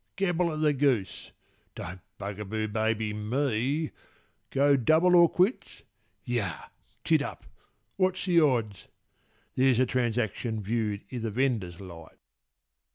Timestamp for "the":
0.57-0.73, 8.25-8.41, 9.77-9.85, 11.19-11.29